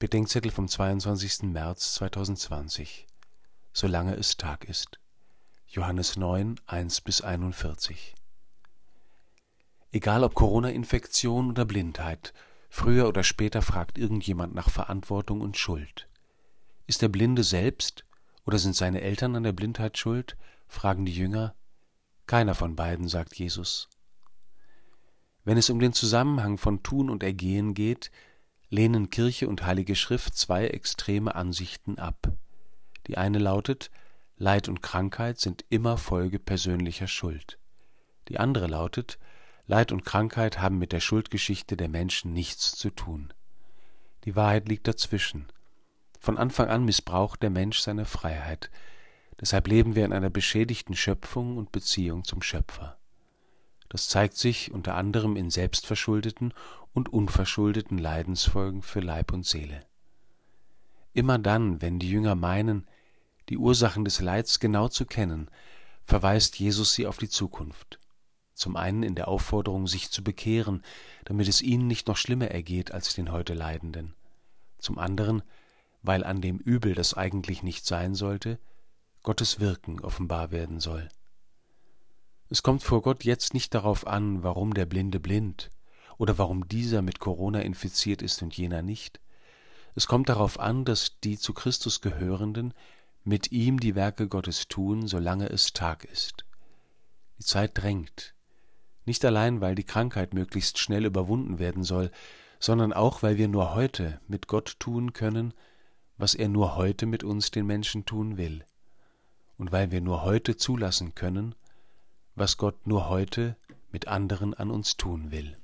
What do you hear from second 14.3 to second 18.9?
nach Verantwortung und Schuld. Ist der Blinde selbst oder sind